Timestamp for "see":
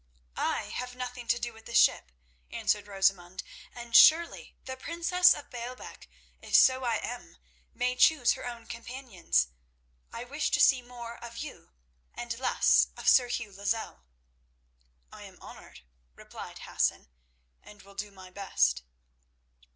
10.59-10.81